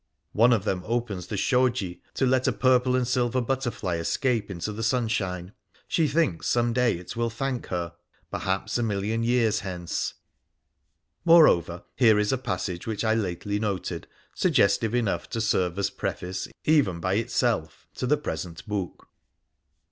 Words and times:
One 0.33 0.51
of 0.51 0.63
them 0.63 0.81
opens 0.87 1.27
the 1.27 1.35
slioji 1.35 1.99
to 2.15 2.25
let 2.25 2.47
a 2.47 2.51
purple 2.51 2.95
and 2.95 3.07
silver 3.07 3.39
butterfly 3.39 3.97
escape 3.97 4.49
into 4.49 4.73
the 4.73 4.81
sunshine. 4.81 5.53
She 5.87 6.07
thinks 6.07 6.47
some 6.47 6.73
day 6.73 6.97
it 6.97 7.15
will 7.15 7.29
thank 7.29 7.67
her— 7.67 7.93
perhaps 8.31 8.79
a 8.79 8.81
million 8.81 9.21
years 9.21 9.59
hence. 9.59 10.15
Moreover, 11.23 11.83
here 11.95 12.17
is 12.17 12.31
a 12.31 12.39
passage 12.39 12.87
which 12.87 13.03
I 13.03 13.13
lately 13.13 13.59
noted, 13.59 14.07
suggestive 14.33 14.95
enough 14.95 15.29
to 15.29 15.39
serve 15.39 15.77
as 15.77 15.91
preface, 15.91 16.47
even 16.65 16.99
by 16.99 17.13
itself, 17.13 17.85
to 17.97 18.07
the 18.07 18.17
present 18.17 18.67
book. 18.67 19.07